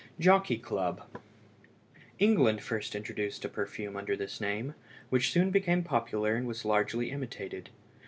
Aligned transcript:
JOCKEY 0.19 0.57
CLUB. 0.57 1.03
England 2.17 2.63
first 2.63 2.95
introduced 2.95 3.45
a 3.45 3.49
perfume 3.49 3.95
under 3.95 4.17
this 4.17 4.41
name, 4.41 4.73
which 5.11 5.31
soon 5.31 5.51
became 5.51 5.83
popular 5.83 6.35
and 6.35 6.47
was 6.47 6.65
largely 6.65 7.11
imitated. 7.11 7.69